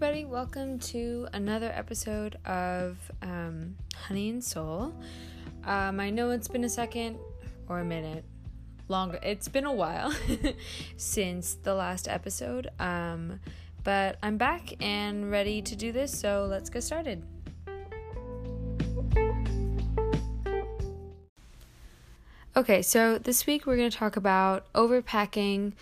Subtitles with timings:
[0.00, 0.24] everybody.
[0.24, 4.94] Welcome to another episode of um, Honey and Soul.
[5.64, 7.18] Um, I know it's been a second
[7.68, 8.24] or a minute,
[8.86, 9.18] longer.
[9.24, 10.14] It's been a while
[10.96, 13.40] since the last episode, um,
[13.82, 17.24] but I'm back and ready to do this, so let's get started.
[22.56, 25.72] Okay, so this week we're going to talk about overpacking.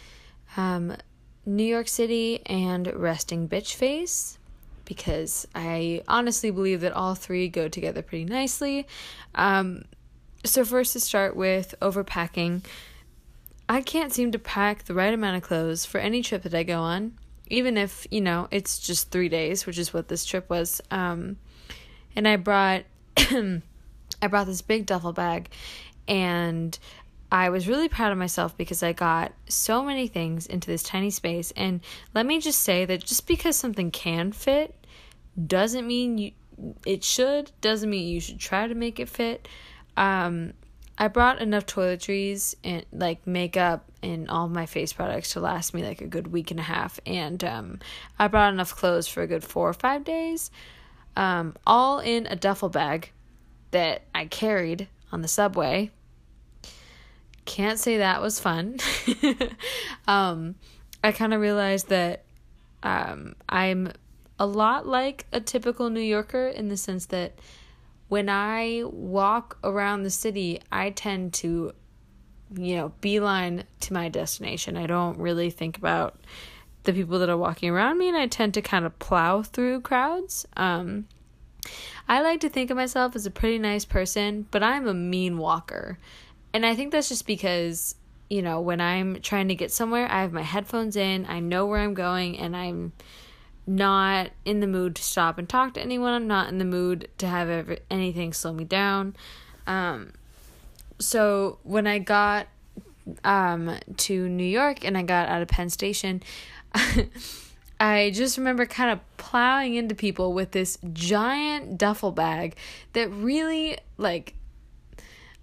[1.46, 4.39] New York City and resting bitch face
[4.85, 8.86] because I honestly believe that all three go together pretty nicely.
[9.35, 9.85] Um,
[10.45, 12.64] so, first to start with overpacking,
[13.69, 16.63] I can't seem to pack the right amount of clothes for any trip that I
[16.63, 20.49] go on, even if, you know, it's just three days, which is what this trip
[20.49, 20.81] was.
[20.91, 21.39] Um,
[22.14, 22.85] and I brought.
[24.22, 25.50] I brought this big duffel bag
[26.08, 26.79] and
[27.30, 31.11] I was really proud of myself because I got so many things into this tiny
[31.11, 31.52] space.
[31.57, 31.80] And
[32.14, 34.74] let me just say that just because something can fit
[35.47, 36.32] doesn't mean you
[36.86, 39.47] it should, doesn't mean you should try to make it fit.
[39.97, 40.54] Um,
[40.98, 45.84] I brought enough toiletries and like makeup and all my face products to last me
[45.84, 46.98] like a good week and a half.
[47.04, 47.80] And um,
[48.19, 50.50] I brought enough clothes for a good four or five days,
[51.16, 53.12] um, all in a duffel bag
[53.72, 55.91] that I carried on the subway
[57.47, 58.78] can't say that was fun.
[60.08, 60.56] um,
[61.02, 62.25] I kind of realized that
[62.83, 63.92] um, I'm
[64.38, 67.38] a lot like a typical New Yorker in the sense that
[68.08, 71.72] when I walk around the city, I tend to,
[72.55, 74.77] you know, beeline to my destination.
[74.77, 76.20] I don't really think about
[76.84, 79.81] the people that are walking around me, and I tend to kind of plow through
[79.81, 80.47] crowds.
[80.56, 81.08] Um,
[82.08, 85.38] I like to think of myself as a pretty nice person, but I'm a mean
[85.38, 85.98] walker.
[86.56, 87.96] And I think that's just because,
[88.30, 91.66] you know, when I'm trying to get somewhere, I have my headphones in, I know
[91.66, 92.94] where I'm going, and I'm
[93.66, 96.14] not in the mood to stop and talk to anyone.
[96.14, 99.16] I'm not in the mood to have ever, anything slow me down.
[99.66, 100.14] Um,
[100.98, 102.47] so when I got
[103.22, 106.22] um, to New York and I got out of Penn Station,
[107.78, 112.56] I just remember kind of plowing into people with this giant duffel bag
[112.94, 114.32] that really like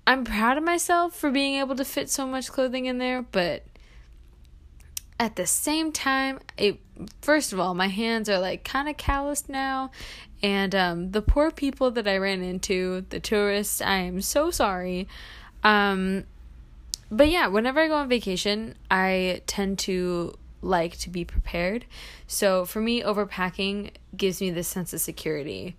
[0.06, 3.64] I'm proud of myself for being able to fit so much clothing in there, but
[5.20, 6.80] at the same time, it
[7.22, 9.92] first of all, my hands are like kind of calloused now,
[10.42, 15.08] and um, the poor people that I ran into, the tourists, I am so sorry.
[15.64, 16.26] Um,
[17.10, 21.86] but yeah, whenever I go on vacation, I tend to like to be prepared.
[22.28, 25.76] So for me, overpacking gives me this sense of security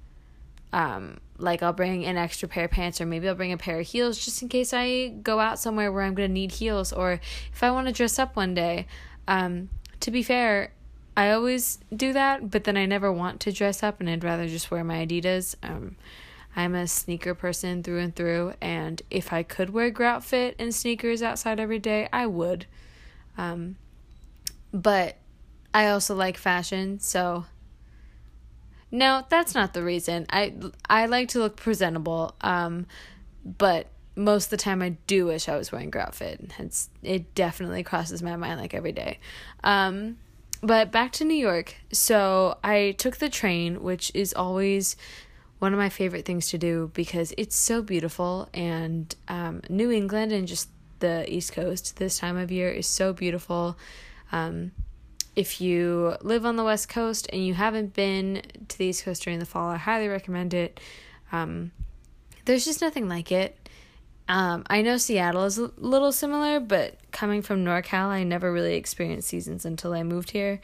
[0.74, 3.78] um, like I'll bring an extra pair of pants or maybe I'll bring a pair
[3.78, 6.92] of heels just in case I go out somewhere where I'm going to need heels
[6.92, 7.20] or
[7.52, 8.88] if I want to dress up one day.
[9.28, 9.70] Um,
[10.00, 10.72] to be fair,
[11.16, 14.48] I always do that, but then I never want to dress up and I'd rather
[14.48, 15.54] just wear my Adidas.
[15.62, 15.94] Um,
[16.56, 20.74] I'm a sneaker person through and through, and if I could wear grout fit and
[20.74, 22.66] sneakers outside every day, I would.
[23.38, 23.76] Um,
[24.72, 25.16] but
[25.72, 27.46] I also like fashion, so
[28.94, 30.24] no, that's not the reason.
[30.30, 30.54] I
[30.88, 32.36] I like to look presentable.
[32.40, 32.86] Um,
[33.44, 36.52] but most of the time I do wish I was wearing grout fit.
[36.60, 39.18] It's it definitely crosses my mind like every day.
[39.64, 40.18] Um,
[40.62, 41.74] but back to New York.
[41.92, 44.94] So I took the train, which is always
[45.58, 50.30] one of my favorite things to do because it's so beautiful and um, New England
[50.30, 50.68] and just
[51.00, 53.76] the East Coast this time of year is so beautiful.
[54.30, 54.70] Um,
[55.36, 59.22] if you live on the West Coast and you haven't been to the East Coast
[59.22, 60.80] during the fall, I highly recommend it.
[61.32, 61.72] Um,
[62.44, 63.58] there's just nothing like it.
[64.28, 68.74] Um, I know Seattle is a little similar, but coming from NorCal, I never really
[68.76, 70.60] experienced seasons until I moved here.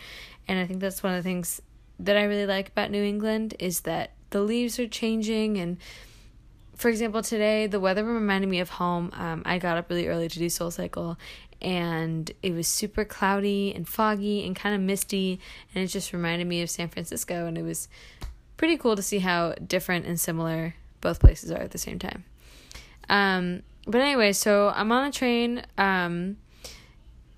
[0.49, 1.61] And I think that's one of the things
[1.99, 5.59] that I really like about New England is that the leaves are changing.
[5.59, 5.77] And
[6.75, 9.11] for example, today, the weather reminded me of home.
[9.15, 11.17] Um, I got up really early to do SoulCycle,
[11.63, 15.41] and it was super cloudy and foggy and kind of misty
[15.75, 17.89] and it just reminded me of San Francisco and it was
[18.57, 22.25] pretty cool to see how different and similar both places are at the same time.
[23.09, 26.37] Um, but anyway, so I'm on a train um,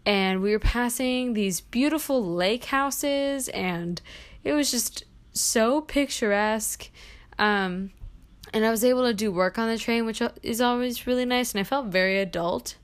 [0.05, 4.01] and we were passing these beautiful lake houses and
[4.45, 6.91] it was just so picturesque.
[7.39, 7.91] Um,
[8.53, 11.53] and I was able to do work on the train, which is always really nice,
[11.53, 12.77] and I felt very adult.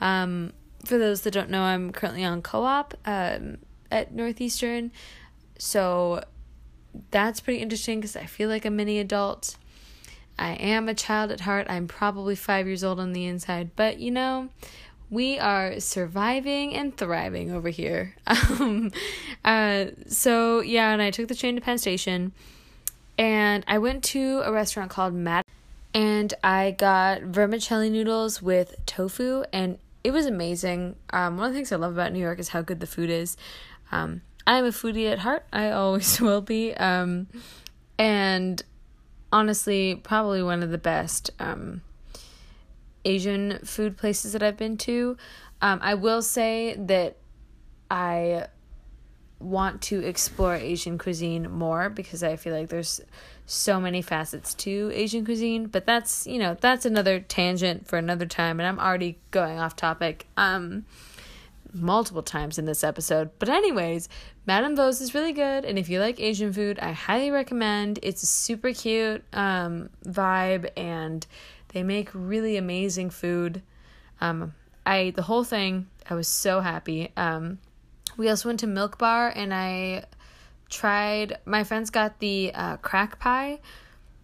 [0.00, 0.52] Um,
[0.84, 3.58] for those that don't know, I'm currently on co op um,
[3.90, 4.92] at Northeastern.
[5.58, 6.24] So
[7.10, 9.56] that's pretty interesting because I feel like a mini adult.
[10.38, 11.66] I am a child at heart.
[11.68, 14.48] I'm probably five years old on the inside, but you know,
[15.10, 18.14] we are surviving and thriving over here.
[18.60, 18.92] Um,
[19.44, 22.32] uh, so yeah, and I took the train to Penn Station,
[23.16, 25.46] and I went to a restaurant called Matt,
[25.94, 30.96] and I got vermicelli noodles with tofu, and it was amazing.
[31.10, 33.10] Um, one of the things I love about New York is how good the food
[33.10, 33.36] is.
[33.92, 35.44] Um, I'm a foodie at heart.
[35.52, 36.74] I always will be.
[36.74, 37.28] Um,
[37.98, 38.62] and
[39.32, 41.82] honestly, probably one of the best um,
[43.04, 45.16] Asian food places that I've been to.
[45.62, 47.18] Um, I will say that
[47.90, 48.46] I
[49.38, 53.00] want to explore Asian cuisine more because I feel like there's
[53.50, 58.24] so many facets to Asian cuisine, but that's, you know, that's another tangent for another
[58.24, 60.84] time and I'm already going off topic um
[61.72, 63.30] multiple times in this episode.
[63.38, 64.08] But anyways,
[64.46, 67.98] Madame Vo's is really good and if you like Asian food, I highly recommend.
[68.02, 71.26] It's a super cute um vibe and
[71.68, 73.62] they make really amazing food.
[74.20, 74.54] Um
[74.86, 77.10] I ate the whole thing, I was so happy.
[77.16, 77.58] Um
[78.16, 80.04] we also went to Milk Bar and I
[80.70, 83.60] tried, my friends got the uh, crack pie,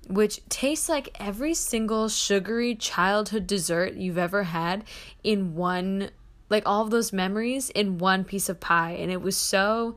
[0.09, 4.85] which tastes like every single sugary childhood dessert you've ever had
[5.25, 6.11] in one,
[6.49, 8.93] like all of those memories in one piece of pie.
[8.93, 9.97] And it was so,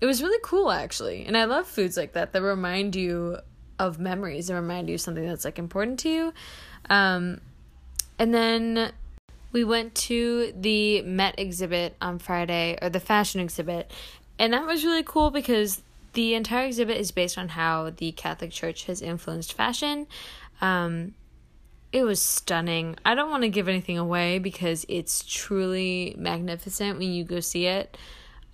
[0.00, 1.24] it was really cool actually.
[1.24, 3.38] And I love foods like that that remind you
[3.78, 6.32] of memories and remind you of something that's like important to you.
[6.90, 7.40] Um,
[8.18, 8.92] and then
[9.52, 13.90] we went to the Met exhibit on Friday, or the fashion exhibit,
[14.38, 18.50] and that was really cool because the entire exhibit is based on how the Catholic
[18.50, 20.06] Church has influenced fashion.
[20.60, 21.14] Um,
[21.92, 22.96] it was stunning.
[23.04, 27.66] I don't want to give anything away because it's truly magnificent when you go see
[27.66, 27.96] it.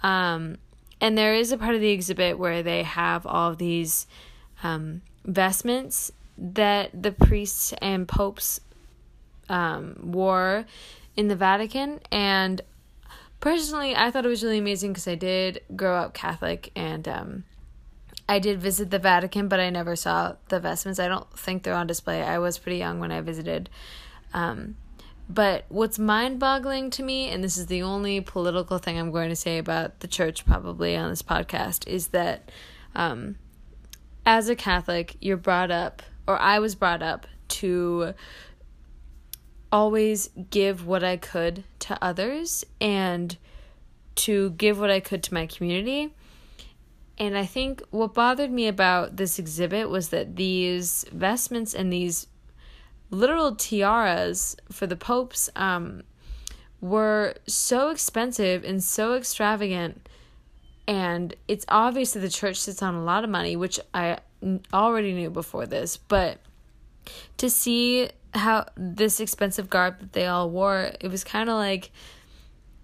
[0.00, 0.58] Um,
[1.00, 4.06] and there is a part of the exhibit where they have all of these
[4.62, 8.60] um, vestments that the priests and popes
[9.48, 10.64] um, wore
[11.16, 12.00] in the Vatican.
[12.10, 12.60] And
[13.42, 17.44] personally, I thought it was really amazing because I did grow up Catholic and um,
[18.28, 21.00] I did visit the Vatican, but I never saw the vestments.
[21.00, 22.22] I don't think they're on display.
[22.22, 23.68] I was pretty young when I visited.
[24.32, 24.76] Um,
[25.28, 29.28] but what's mind boggling to me, and this is the only political thing I'm going
[29.28, 32.50] to say about the church probably on this podcast, is that
[32.94, 33.36] um,
[34.24, 38.14] as a Catholic, you're brought up, or I was brought up to
[39.72, 43.36] always give what I could to others and
[44.14, 46.14] to give what I could to my community.
[47.18, 52.26] And I think what bothered me about this exhibit was that these vestments and these
[53.10, 56.02] literal tiaras for the popes um,
[56.80, 60.08] were so expensive and so extravagant.
[60.86, 64.18] And it's obvious that the church sits on a lot of money, which I
[64.72, 66.38] already knew before this, but
[67.36, 71.90] to see how this expensive garb that they all wore, it was kind of like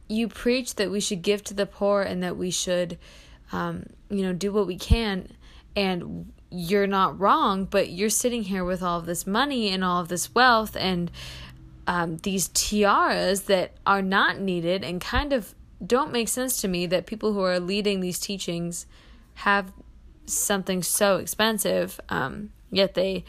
[0.09, 2.99] you preach that we should give to the poor and that we should,
[3.53, 5.29] um, you know, do what we can.
[5.77, 10.00] And you're not wrong, but you're sitting here with all of this money and all
[10.00, 11.11] of this wealth and
[11.87, 15.55] um, these tiaras that are not needed and kind of
[15.85, 18.87] don't make sense to me that people who are leading these teachings
[19.35, 19.73] have
[20.27, 23.25] something so expensive, um, yet they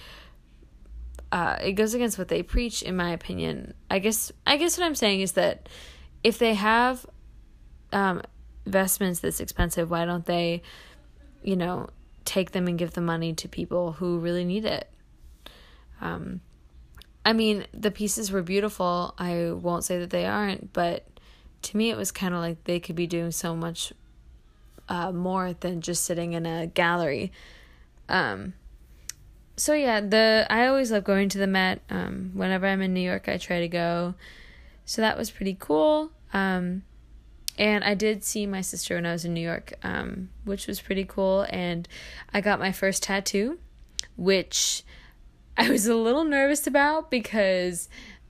[1.32, 3.74] uh, it goes against what they preach in my opinion.
[3.90, 5.70] I guess i guess what i'm saying is that
[6.24, 7.06] if they have
[7.92, 8.22] um,
[8.66, 10.62] vestments that's expensive why don't they
[11.42, 11.88] you know
[12.26, 14.90] take them and give the money to people who really need it?
[16.02, 16.42] Um,
[17.26, 19.14] i mean the pieces were beautiful.
[19.18, 21.06] I won't say that they aren't but
[21.64, 23.94] to me it was kind of like they could be doing so much
[24.88, 27.32] uh, more than just sitting in a gallery.
[28.10, 28.54] Um,
[29.60, 31.82] so yeah, the I always love going to the Met.
[31.90, 34.16] Um, whenever I'm in New York, I try to go.
[34.86, 36.12] So that was pretty cool.
[36.34, 36.84] Um,
[37.58, 40.80] and I did see my sister when I was in New York, um, which was
[40.80, 41.46] pretty cool.
[41.50, 41.88] And
[42.34, 43.60] I got my first tattoo,
[44.16, 44.84] which
[45.58, 47.90] I was a little nervous about because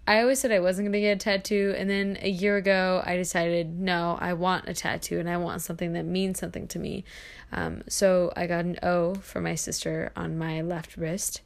[0.10, 1.76] I always said I wasn't going to get a tattoo.
[1.78, 5.62] And then a year ago, I decided, no, I want a tattoo and I want
[5.62, 7.04] something that means something to me.
[7.52, 11.42] Um, so I got an O for my sister on my left wrist,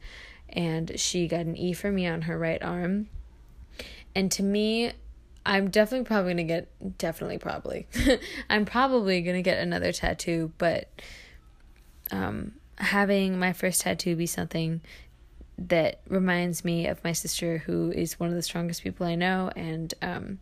[0.48, 3.10] and she got an E for me on her right arm.
[4.14, 4.92] And to me,
[5.44, 7.86] I'm definitely probably going to get, definitely probably,
[8.48, 10.88] I'm probably going to get another tattoo, but
[12.10, 14.80] um, having my first tattoo be something
[15.58, 19.50] that reminds me of my sister, who is one of the strongest people I know
[19.54, 20.38] and um,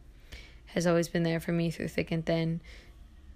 [0.66, 2.60] has always been there for me through thick and thin,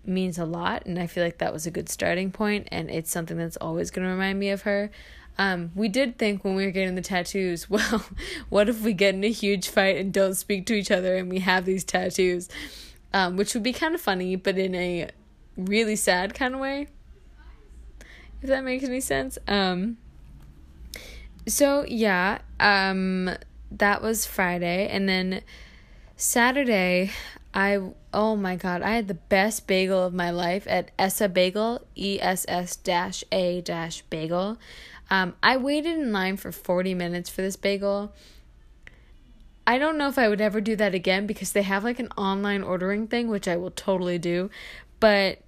[0.04, 0.86] means a lot.
[0.86, 3.90] And I feel like that was a good starting point, and it's something that's always
[3.90, 4.90] going to remind me of her.
[5.38, 8.06] Um, we did think when we were getting the tattoos, well,
[8.48, 11.28] what if we get in a huge fight and don't speak to each other and
[11.28, 12.48] we have these tattoos?
[13.12, 15.08] Um, which would be kind of funny, but in a
[15.56, 16.88] really sad kind of way.
[18.42, 19.38] If that makes any sense.
[19.48, 19.96] Um
[21.46, 23.30] so yeah, um
[23.70, 25.42] that was Friday and then
[26.16, 27.12] Saturday
[27.54, 27.80] I
[28.12, 32.44] oh my god, I had the best bagel of my life at Ess-a-Bagel, E S
[32.48, 34.58] S dash A dash bagel.
[35.10, 38.12] Um I waited in line for 40 minutes for this bagel.
[39.66, 42.10] I don't know if I would ever do that again because they have like an
[42.16, 44.48] online ordering thing, which I will totally do.
[45.00, 45.38] But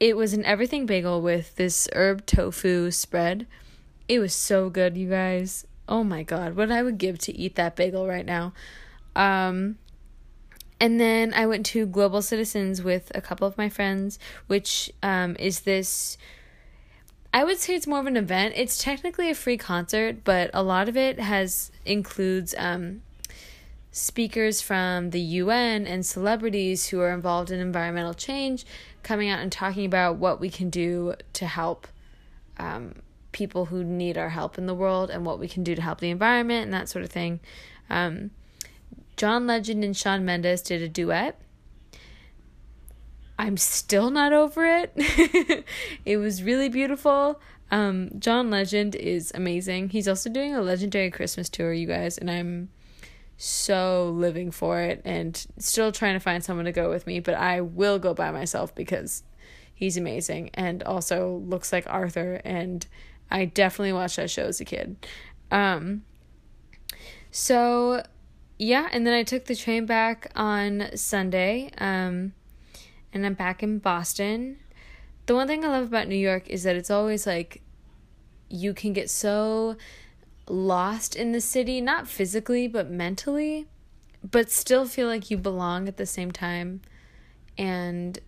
[0.00, 3.46] it was an everything bagel with this herb tofu spread.
[4.10, 5.64] It was so good, you guys.
[5.88, 8.52] Oh my god, what I would give to eat that bagel right now.
[9.14, 9.78] Um,
[10.80, 15.36] and then I went to Global Citizens with a couple of my friends, which um,
[15.38, 16.18] is this.
[17.32, 18.54] I would say it's more of an event.
[18.56, 23.02] It's technically a free concert, but a lot of it has includes um,
[23.92, 28.66] speakers from the UN and celebrities who are involved in environmental change
[29.04, 31.86] coming out and talking about what we can do to help
[32.58, 32.96] um,
[33.32, 36.00] people who need our help in the world and what we can do to help
[36.00, 37.40] the environment and that sort of thing.
[37.88, 38.30] Um,
[39.16, 41.40] John Legend and Shawn Mendes did a duet.
[43.38, 44.92] I'm still not over it.
[46.04, 47.40] it was really beautiful.
[47.70, 49.90] Um, John Legend is amazing.
[49.90, 52.68] He's also doing a legendary Christmas tour, you guys, and I'm
[53.36, 57.34] so living for it and still trying to find someone to go with me, but
[57.34, 59.22] I will go by myself because
[59.74, 62.86] he's amazing and also looks like Arthur and
[63.30, 64.96] I definitely watched that show as a kid.
[65.50, 66.04] Um
[67.30, 68.02] so
[68.58, 71.70] yeah, and then I took the train back on Sunday.
[71.78, 72.32] Um
[73.12, 74.58] and I'm back in Boston.
[75.26, 77.62] The one thing I love about New York is that it's always like
[78.48, 79.76] you can get so
[80.48, 83.68] lost in the city, not physically, but mentally,
[84.28, 86.80] but still feel like you belong at the same time.
[87.56, 88.18] And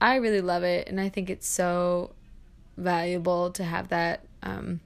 [0.00, 2.14] I really love it, and I think it's so
[2.76, 4.24] valuable to have that.
[4.42, 4.80] Um,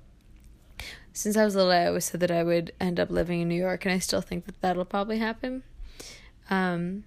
[1.12, 3.54] since I was little, I always said that I would end up living in New
[3.60, 5.62] York, and I still think that that'll probably happen.
[6.50, 7.04] Um,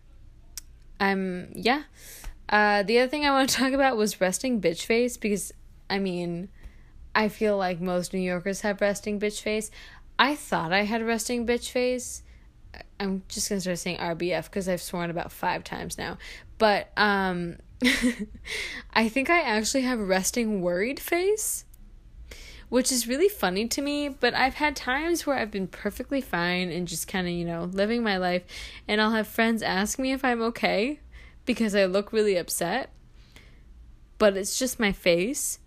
[0.99, 1.83] I'm, yeah.
[2.49, 5.53] Uh, the other thing I want to talk about was resting bitch face because,
[5.89, 6.49] I mean,
[7.13, 9.71] I feel like most New Yorkers have resting bitch face.
[10.17, 12.23] I thought I had resting bitch face.
[12.99, 16.17] I'm just gonna start saying RBF because I've sworn about five times now.
[16.57, 17.57] But um
[18.93, 21.65] I think I actually have resting worried face.
[22.69, 26.69] Which is really funny to me, but I've had times where I've been perfectly fine
[26.69, 28.43] and just kind of, you know, living my life,
[28.87, 30.99] and I'll have friends ask me if I'm okay
[31.45, 32.91] because I look really upset.
[34.19, 35.59] But it's just my face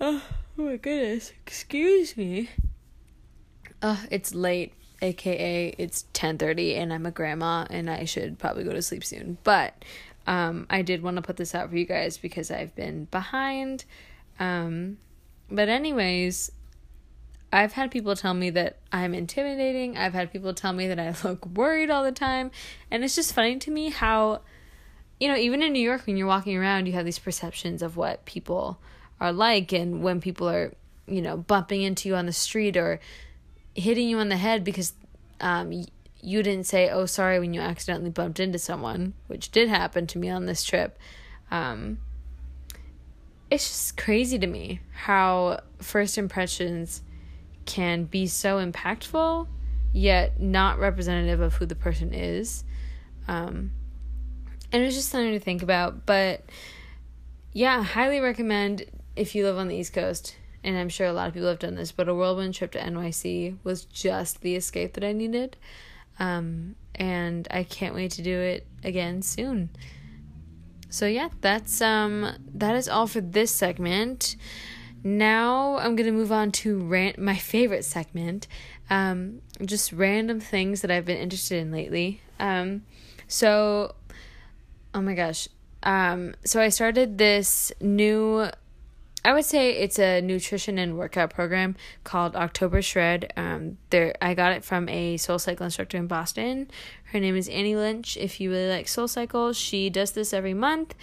[0.00, 0.22] Oh,
[0.58, 1.32] oh my goodness.
[1.46, 2.50] Excuse me.
[3.80, 4.72] Uh, it's late,
[5.02, 9.38] aka it's 10:30 and I'm a grandma and I should probably go to sleep soon.
[9.44, 9.84] But
[10.26, 13.84] um I did want to put this out for you guys because I've been behind.
[14.40, 14.98] Um
[15.50, 16.50] but anyways,
[17.52, 19.96] I've had people tell me that I'm intimidating.
[19.96, 22.50] I've had people tell me that I look worried all the time.
[22.90, 24.40] And it's just funny to me how,
[25.20, 27.96] you know, even in New York, when you're walking around, you have these perceptions of
[27.96, 28.78] what people
[29.20, 30.72] are like and when people are
[31.06, 33.00] you know bumping into you on the street or
[33.74, 34.94] hitting you on the head because
[35.40, 35.72] um
[36.20, 40.18] you didn't say oh sorry when you accidentally bumped into someone which did happen to
[40.18, 40.98] me on this trip
[41.50, 41.98] um
[43.54, 47.02] it's just crazy to me how first impressions
[47.64, 49.46] can be so impactful
[49.92, 52.64] yet not representative of who the person is
[53.28, 53.70] um
[54.72, 56.42] and it's just something to think about but
[57.52, 58.84] yeah highly recommend
[59.16, 61.58] if you live on the East Coast, and I'm sure a lot of people have
[61.58, 65.56] done this, but a whirlwind trip to NYC was just the escape that I needed.
[66.18, 69.70] Um, and I can't wait to do it again soon.
[70.94, 74.36] So yeah, that's um that is all for this segment.
[75.02, 78.46] Now I'm gonna move on to rant my favorite segment,
[78.88, 82.20] um, just random things that I've been interested in lately.
[82.38, 82.84] Um,
[83.26, 83.96] so,
[84.94, 85.48] oh my gosh,
[85.82, 88.46] um, so I started this new
[89.24, 93.32] I would say it's a nutrition and workout program called October Shred.
[93.36, 96.70] Um, there I got it from a SoulCycle instructor in Boston.
[97.04, 98.18] Her name is Annie Lynch.
[98.18, 100.94] If you really like SoulCycle, she does this every month.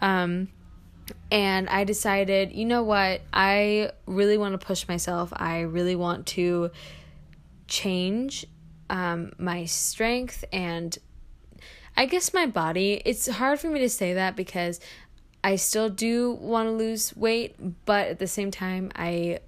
[0.00, 0.48] Um,
[1.32, 3.22] and I decided, you know what?
[3.32, 5.32] I really want to push myself.
[5.34, 6.70] I really want to
[7.66, 8.46] change
[8.88, 10.96] um, my strength and
[11.96, 13.02] I guess my body.
[13.04, 14.80] It's hard for me to say that because
[15.44, 19.40] I still do want to lose weight, but at the same time, I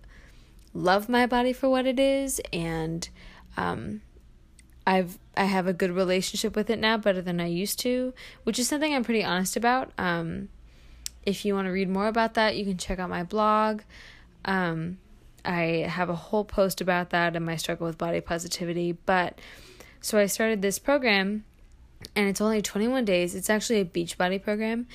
[0.75, 3.09] love my body for what it is, and
[3.57, 4.03] um,
[4.87, 8.13] I've I have a good relationship with it now, better than I used to,
[8.45, 9.91] which is something I'm pretty honest about.
[9.97, 10.51] Um,
[11.25, 13.81] if you want to read more about that, you can check out my blog.
[14.45, 14.99] Um,
[15.47, 18.93] I have a whole post about that and my struggle with body positivity.
[18.93, 19.39] But
[20.01, 21.45] so I started this program
[22.15, 23.35] and it's only 21 days.
[23.35, 24.87] It's actually a Beachbody program.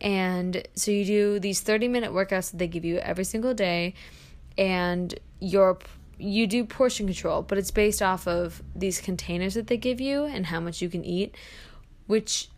[0.00, 3.94] And so you do these 30 minute workouts that they give you every single day
[4.56, 5.78] and your
[6.18, 10.24] you do portion control, but it's based off of these containers that they give you
[10.24, 11.34] and how much you can eat,
[12.06, 12.48] which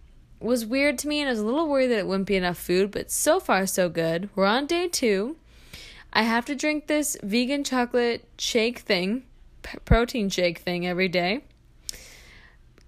[0.40, 2.58] was weird to me and I was a little worried that it wouldn't be enough
[2.58, 4.28] food, but so far so good.
[4.34, 5.36] We're on day 2.
[6.12, 9.22] I have to drink this vegan chocolate shake thing,
[9.62, 11.42] p- protein shake thing every day.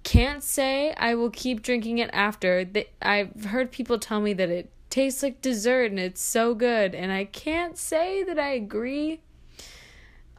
[0.04, 2.66] Can't say I will keep drinking it after.
[3.02, 7.11] I've heard people tell me that it tastes like dessert and it's so good, and
[7.11, 9.20] I can't say that I agree.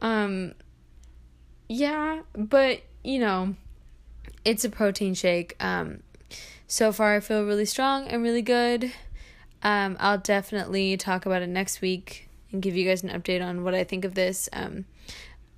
[0.00, 0.54] Um,
[1.68, 3.54] yeah, but you know,
[4.44, 5.56] it's a protein shake.
[5.60, 6.02] Um,
[6.68, 8.92] so far I feel really strong and really good.
[9.62, 13.64] Um, I'll definitely talk about it next week and give you guys an update on
[13.64, 14.48] what I think of this.
[14.52, 14.84] Um,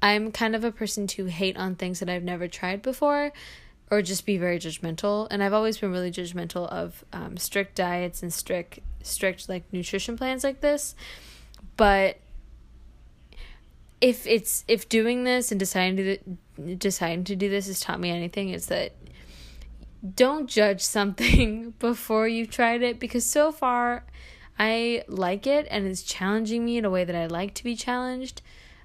[0.00, 3.32] I'm kind of a person to hate on things that I've never tried before
[3.90, 5.26] or just be very judgmental.
[5.30, 10.16] And I've always been really judgmental of um, strict diets and strict strict like nutrition
[10.16, 10.94] plans like this.
[11.76, 12.18] But
[14.00, 18.10] if it's if doing this and deciding to deciding to do this has taught me
[18.10, 18.92] anything it's that
[20.14, 23.00] don't judge something before you've tried it.
[23.00, 24.04] Because so far
[24.58, 27.74] I like it and it's challenging me in a way that I like to be
[27.74, 28.42] challenged.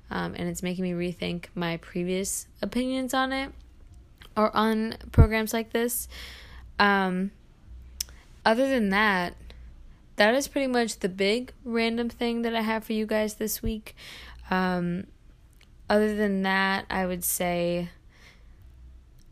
[0.10, 3.51] Um, and it's making me rethink my previous opinions on it
[4.35, 6.07] or on programs like this.
[6.79, 7.31] Um,
[8.45, 9.35] other than that,
[10.15, 13.61] that is pretty much the big random thing that I have for you guys this
[13.61, 13.95] week.
[14.51, 15.07] Um,
[15.89, 17.89] other than that, I would say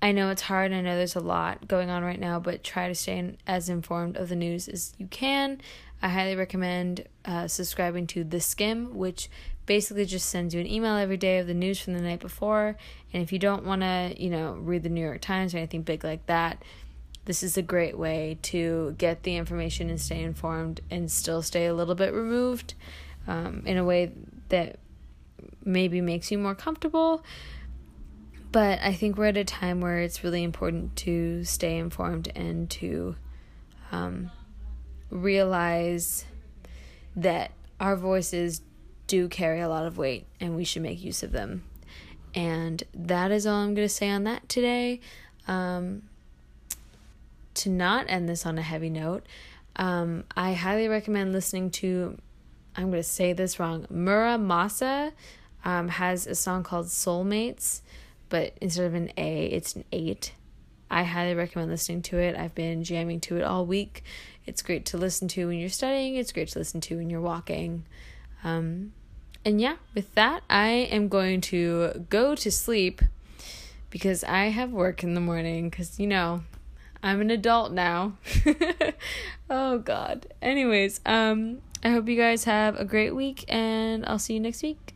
[0.01, 0.73] I know it's hard.
[0.73, 3.69] I know there's a lot going on right now, but try to stay in, as
[3.69, 5.61] informed of the news as you can.
[6.01, 9.29] I highly recommend uh, subscribing to The Skimm, which
[9.71, 12.75] basically just sends you an email every day of the news from the night before.
[13.13, 15.83] And if you don't want to, you know, read the New York Times or anything
[15.83, 16.61] big like that,
[17.23, 21.67] this is a great way to get the information and stay informed and still stay
[21.67, 22.73] a little bit removed
[23.29, 24.11] um, in a way
[24.49, 24.77] that
[25.63, 27.23] maybe makes you more comfortable.
[28.51, 32.69] But I think we're at a time where it's really important to stay informed and
[32.71, 33.15] to
[33.93, 34.31] um,
[35.09, 36.25] realize
[37.15, 38.59] that our voices
[39.11, 41.63] do carry a lot of weight and we should make use of them.
[42.33, 45.01] And that is all I'm going to say on that today.
[45.49, 46.03] Um,
[47.55, 49.25] to not end this on a heavy note,
[49.75, 52.17] um, I highly recommend listening to,
[52.73, 55.11] I'm going to say this wrong, Mura Masa
[55.65, 57.81] um, has a song called Soulmates,
[58.29, 60.31] but instead of an A, it's an 8.
[60.89, 62.37] I highly recommend listening to it.
[62.37, 64.05] I've been jamming to it all week.
[64.45, 67.19] It's great to listen to when you're studying, it's great to listen to when you're
[67.19, 67.83] walking.
[68.45, 68.93] Um,
[69.43, 73.01] and yeah, with that, I am going to go to sleep
[73.89, 76.43] because I have work in the morning because, you know,
[77.03, 78.17] I'm an adult now.
[79.49, 80.27] oh god.
[80.41, 84.61] Anyways, um I hope you guys have a great week and I'll see you next
[84.61, 84.95] week.